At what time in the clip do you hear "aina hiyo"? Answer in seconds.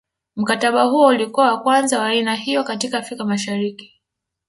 2.07-2.63